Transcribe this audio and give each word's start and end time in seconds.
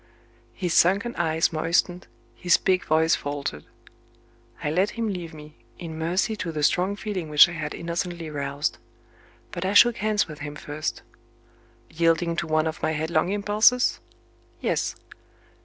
His 0.55 0.73
sunken 0.73 1.15
eyes 1.15 1.53
moistened, 1.53 2.07
his 2.33 2.57
big 2.57 2.83
voice 2.85 3.13
faltered. 3.13 3.65
I 4.63 4.71
let 4.71 4.89
him 4.89 5.07
leave 5.07 5.31
me, 5.31 5.57
in 5.77 5.95
mercy 5.95 6.35
to 6.37 6.51
the 6.51 6.63
strong 6.63 6.95
feeling 6.95 7.29
which 7.29 7.47
I 7.47 7.51
had 7.51 7.75
innocently 7.75 8.27
roused. 8.31 8.79
But 9.51 9.63
I 9.63 9.73
shook 9.75 9.97
hands 9.97 10.27
with 10.27 10.39
him 10.39 10.55
first. 10.55 11.03
Yielding 11.91 12.35
to 12.37 12.47
one 12.47 12.65
of 12.65 12.81
my 12.81 12.93
headlong 12.93 13.29
impulses? 13.29 13.99
Yes. 14.59 14.95